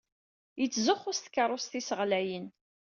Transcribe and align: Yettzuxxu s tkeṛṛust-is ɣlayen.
Yettzuxxu 0.61 1.11
s 1.17 1.19
tkeṛṛust-is 1.19 1.89
ɣlayen. 1.99 2.45